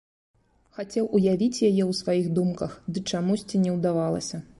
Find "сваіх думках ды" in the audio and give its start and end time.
1.99-3.05